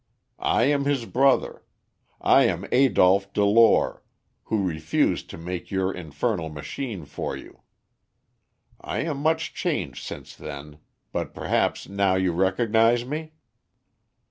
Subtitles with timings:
[0.39, 1.61] I am his brother.
[2.19, 4.01] I am Adolph Delore,
[4.45, 7.61] who refused to make your infernal machine for you.
[8.81, 10.79] I am much changed since then;
[11.11, 13.33] but perhaps now you recognise me?"